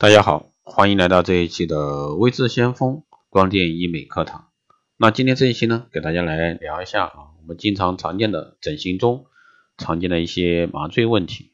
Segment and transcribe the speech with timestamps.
[0.00, 4.48] 大家好，欢迎来到这一期的微智先锋光电医美课堂。
[4.96, 9.26] 那今天这一期呢，给大家来聊一下啊，我们经常常见的整形中
[9.76, 11.52] 常见的一些麻醉问题。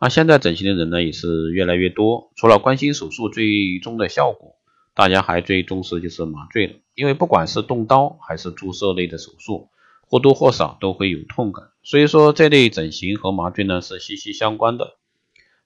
[0.00, 4.56] 那现在整形的人呢也是越来越多，除了关心手术最终的效果，
[4.94, 6.72] 大家还最重视就是麻醉了。
[6.94, 9.68] 因为不管是动刀还是注射类的手术，
[10.08, 14.96] 或多或少都会有痛感，所以说这类整形和麻醉呢是息息相关的。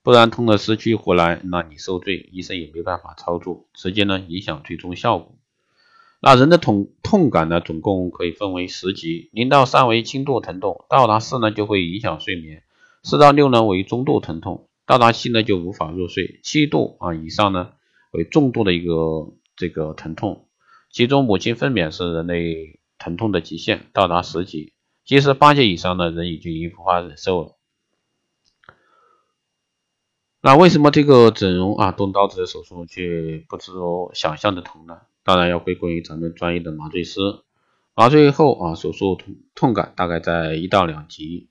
[0.08, 5.36] 不然痛的失去活来，那你受罪，医生也没办法操作，直接呢影响最终效果。
[6.22, 12.62] 那人的痛痛感呢，总共可以分为十级，零到三为轻度疼痛，到达四呢就会影响睡眠，
[13.02, 17.72] 四到六呢为中度疼痛，到达七呢就无法入睡，七度啊以上呢
[18.12, 20.46] 为重度的一个这个疼痛。
[20.90, 24.72] 其中母亲分娩是人类疼痛的极限，到达十级，
[25.04, 27.57] 即使八级以上呢，人已经无法忍受了。
[30.40, 34.98] 那为什么这个整容啊动刀子的手术却不如想象的疼呢？
[35.24, 37.20] 当然要归功于咱们专业的麻醉师。
[37.94, 41.48] 麻醉后啊，手术痛痛感大概在一到两级。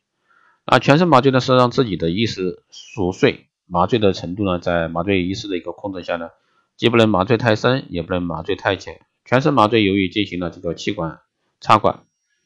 [0.66, 6.30] 那全身麻醉呢是让自己的意识熟睡，麻醉的程度呢在麻醉医师的一个控制下呢，
[6.78, 9.02] 既不能麻醉太深，也不能麻醉太浅。
[9.26, 11.20] 全身麻醉由于进行了这个气管
[11.60, 12.06] 插管，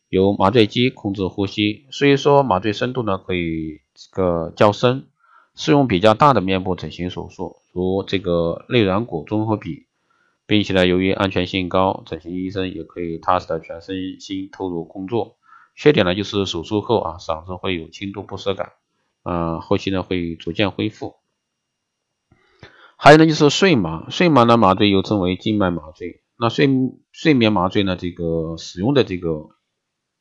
[0.10, 5.06] 由麻醉机控制呼吸，所以说麻醉深度呢可以这个较深。
[5.62, 9.86] 适用比较大的面部整形手术，如这个内软骨综合比，
[10.48, 15.36] 并且呢，由于安全性高，整形医生也可以踏实的全身心投入工作。
[15.76, 18.72] 缺点呢，就是手术后啊，嗓子会有轻度不适感，
[19.22, 21.18] 啊，后期呢会逐渐恢复。
[22.98, 26.24] 还有呢，就是睡麻，睡麻呢麻醉又称为静脉麻醉。
[26.40, 26.68] 那睡
[27.12, 29.50] 睡眠麻醉呢，这个使用的这个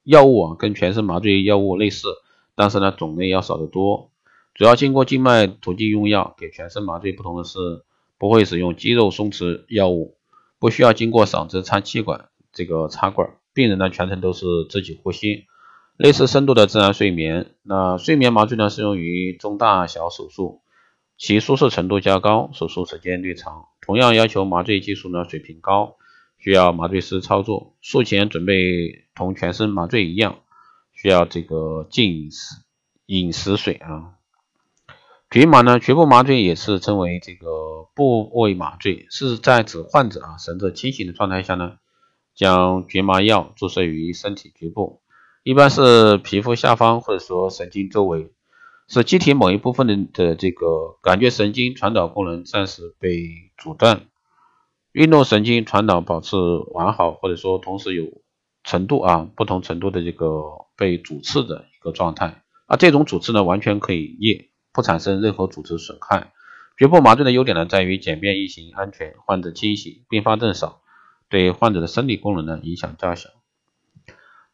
[0.02, 2.08] 药物啊，跟全身麻醉药物类似，
[2.54, 4.10] 但是呢，种类要少得多。
[4.54, 7.12] 主要经过静脉途径用药，给全身麻醉。
[7.12, 7.58] 不同的是，
[8.18, 10.16] 不会使用肌肉松弛药物，
[10.58, 15.46] 不需要经过嗓子插气管这个插管，病人呢全程都是自己呼吸，
[15.96, 17.54] 类似深度的自然睡眠。
[17.62, 20.60] 那睡眠麻醉呢适用于中大小手术，
[21.16, 25.96] 其舒适程度较高，手术时间略长，同样要求麻醉技术呢水平高，
[26.38, 27.76] 需要麻醉师操作。
[27.80, 30.40] 术前准备同全身麻醉一样，
[30.92, 32.56] 需要这个禁饮食
[33.06, 34.19] 饮食水啊。
[35.30, 37.46] 局麻呢，局部麻醉也是称为这个
[37.94, 41.74] 部位麻醉，是在指患者啊神志清醒的状态下呢，
[42.34, 45.02] 将局麻药注射于身体局部，
[45.44, 48.32] 一般是皮肤下方或者说神经周围，
[48.88, 54.08] 使机体某一部分的的这个感觉神经传导功能暂时被阻断，
[54.90, 56.36] 运动神经传导保持
[56.72, 58.20] 完好，或者说同时有
[58.64, 60.42] 程度啊不同程度的这个
[60.76, 64.49] 被阻滞的一个状态，啊这种阻滞呢完全可以逆。
[64.72, 66.32] 不产生任何组织损害。
[66.76, 70.80] 局部麻醉的优点呢，在于简便易行、安全，患者清醒，并发症少，
[71.28, 73.28] 对患者的生理功能呢影响较小。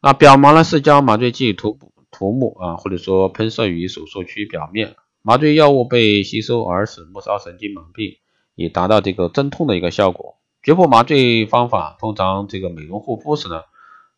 [0.01, 1.79] 那表麻呢，是将麻醉剂涂
[2.11, 8.17] 涂抹啊，或者说喷射于手术区表面，麻醉药物被吸收而使末梢神经麻痹，
[8.55, 10.35] 以达到这个镇痛的一个效果。
[10.61, 13.61] 局部麻醉方法通常这个美容护肤时呢，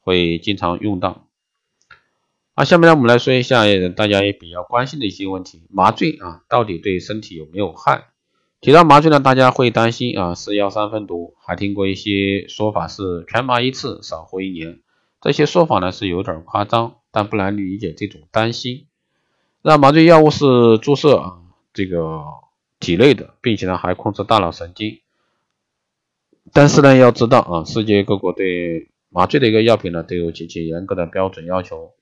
[0.01, 1.28] 会经常用到。
[2.59, 3.63] 那下面呢，我们来说一下
[3.95, 8.09] 大家也比较关心的一些问题：麻醉啊，到底对身体有没有害？
[8.59, 14.81] 提到麻醉呢，大家会担心啊，是药三分毒，还听过一些说法是全麻一次少活一年。
[15.21, 18.87] 这些说法呢是有点夸张，但不难理解这种担心。
[19.61, 21.37] 那麻醉药物是注射啊，
[21.73, 22.25] 这个
[22.81, 24.99] 体内的，并且呢还控制大脑神经。
[26.51, 31.93] 但是呢，要知道啊，世界各国对麻醉的一个药品呢都有极其严格的标准要求。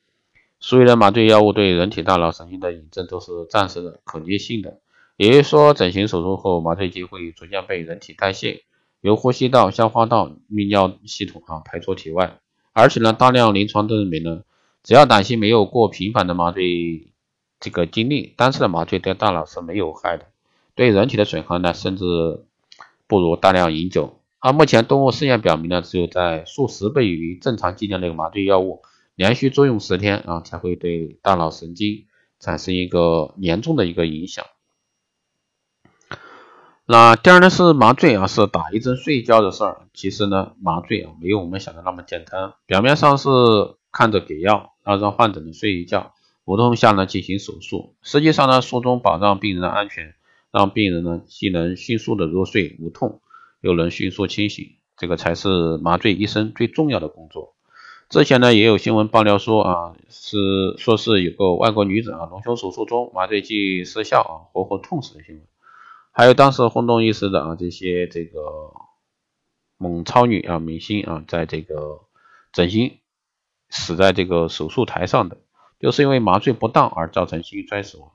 [0.59, 4.79] 所有的麻醉药物对人体大脑神经的引证都是暂时的、可逆性的。
[5.15, 8.63] 也就是说，整形手术后，麻醉剂会逐渐被人体代谢，
[9.01, 12.37] 由呼吸道、消化道、泌尿系统啊排出体外。
[12.73, 14.41] 而且呢，大量临床都认为呢，
[14.83, 17.13] 只要担心没有过频繁的麻醉
[17.59, 20.25] 这个经历，单次的麻醉对大脑是没有害的，
[20.75, 22.05] 对人体的损害呢，甚至
[23.07, 24.19] 不如大量饮酒。
[24.39, 28.81] 而目前动物试验表明呢，只有在数十倍于正常剂量的麻醉药物。
[29.17, 32.05] 连续作用十天啊，才会对大脑神经
[32.39, 34.45] 产生一个严重的一个影响。
[36.85, 39.87] 那第二呢是麻醉啊，是打一针睡觉的事儿。
[39.91, 42.53] 其实呢，麻醉啊没有我们想的那么简单。
[42.67, 43.27] 表面上是
[43.91, 46.13] 看着给药，然后让患者呢睡一觉，
[46.45, 47.95] 无痛下呢进行手术。
[48.03, 50.13] 实际上呢，术中保障病人的安全，
[50.51, 53.21] 让病人呢既能迅速的入睡无痛，
[53.61, 57.56] 又能迅速清醒，这个才是麻醉医生最重要的工作。
[58.09, 65.43] 之前呢，也有新闻爆料说啊，是说是有个外国女子啊隆胸手术中麻醉剂失效啊，活活痛死的新闻。
[66.11, 68.39] 还有当时轰动一时的啊这些这个
[69.77, 72.01] 猛超女啊明星啊，在这个
[72.53, 72.97] 整形
[73.69, 75.37] 死在这个手术台上的，
[75.79, 78.11] 就是因为麻醉不当而造成心衰死亡。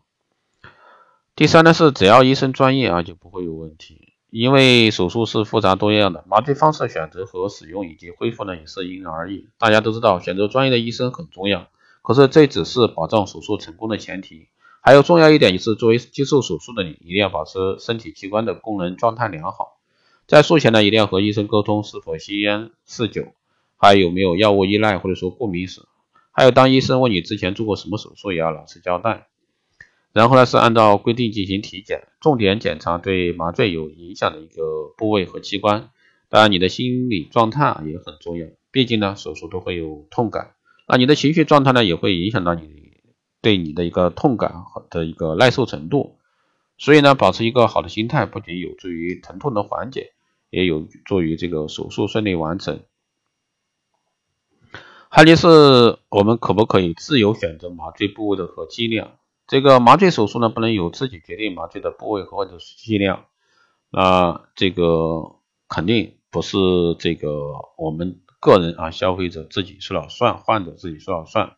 [1.36, 9.46] 第三呢是只要医生专业啊就不会有问题，因为手术是复杂多样的，麻醉方式选择和使用以及恢复呢也是因人而异。
[9.58, 11.69] 大家都知道选择专业的医生很重要，
[12.00, 14.49] 可是这只是保障手术成功的前提。
[14.81, 19.79] 还有重要一点就是作为接受手术的你，一定要保持身体器官的功能状态良好。
[20.26, 23.34] 在术前呢一定要和医生沟通是否吸烟、嗜酒，
[23.76, 25.82] 还有没有药物依赖或者说过敏史。
[26.31, 29.26] 还有当医生问你之前做过什么手术，也要老实交代。
[30.12, 35.90] 然后呢，是按照规定进行体检，重点检查对麻醉有影响的一个部位和器官。
[36.28, 40.54] 当然，你的心理状态也很重要，毕竟呢，手术都会有痛感，
[40.86, 42.98] 那你的情绪状态呢，也会影响到你
[43.40, 46.18] 对你的一个痛感和的一个耐受程度。
[46.78, 50.12] 所以呢，保持一个好的心态，不仅有助于疼痛的缓解，
[50.50, 52.80] 也有助于这个手术顺利完成。
[55.08, 59.12] 还有就是，我们可不可以自由选择麻醉部位的和剂量？
[59.52, 63.26] 这个麻醉手术呢，不能由自己决定麻醉的部位或者是剂量，
[63.90, 65.37] 那这个
[65.69, 66.56] 肯定不是
[66.99, 67.28] 这个
[67.76, 71.56] 我们个人啊，消费者自己说了算，患者自己说了算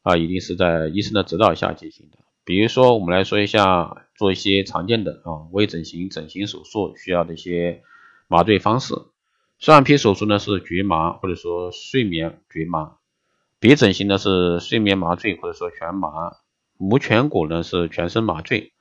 [0.00, 2.16] 啊，一定是在医生的指导下进行的。
[2.42, 7.82] 比如说，我们来说一下做一些常见的啊微整形整形手术需要的一些
[8.28, 8.94] 麻醉方式。
[9.58, 12.96] 双眼皮手术呢是局麻或者说睡眠局麻，
[13.60, 16.32] 鼻整形呢是睡眠麻醉或者说全麻。
[16.78, 18.72] 磨颧骨呢是全身麻醉，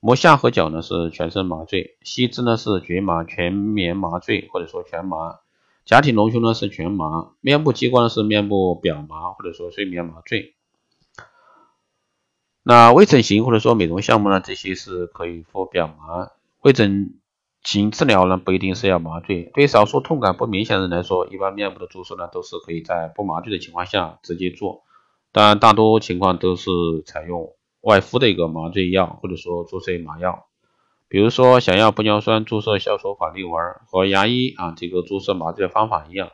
[0.00, 5.40] 磨下颌角呢是全身麻醉，吸脂呢是局麻全面麻醉或者说全麻，
[5.84, 10.54] 假体隆胸呢是全麻，面部激光呢是面部表麻或者说睡眠麻醉。
[12.62, 16.30] 那微整形或者说美容项目呢，这些是可以敷表麻。
[16.62, 17.14] 微整
[17.62, 24.82] 形治疗呢不一定是要麻醉，对少数痛感不明显的人来说，一般面部的注射呢都是可以在不麻醉的情况下直接做。
[25.34, 26.70] 当然，大多情况都是
[27.04, 30.46] 采用外敷的一个麻醉药，或者说注射麻药。
[31.08, 36.30] 比如说，想要玻尿酸注射消除法令纹，和牙医啊这个注射麻醉的方法一样，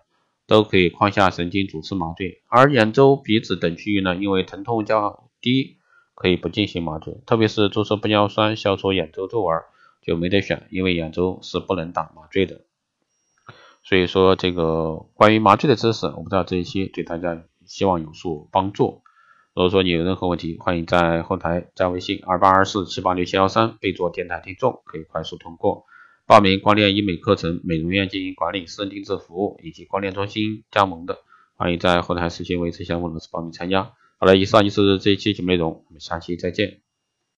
[0.47, 2.43] 都可以眶下神经主次麻醉。
[2.49, 5.79] 而眼周、鼻子等区域呢，因为疼痛较低，
[6.15, 7.23] 可以不进行麻醉。
[7.25, 9.63] 特别是注射玻尿酸消除眼周皱纹，
[10.03, 12.61] 就没得选，因为眼周是不能打麻醉的。
[13.83, 17.43] 所以说，这个关于麻醉的知识，我不知道这一期对大家。
[17.71, 19.03] 希望有所帮助。
[19.55, 25.85] 如果说你有任何问题，欢迎在后台加微信二八二四七八六七幺三，备注电台听众，可以快速通过
[26.27, 31.19] 报名光电医美课程、美容院经营管理、私人定制服务以及光电中心加盟的，
[31.55, 33.93] 欢迎在后台私信维持项目老师报名参加。
[34.19, 36.81] 好了，以上就是这一期节目内容，我们下期再见。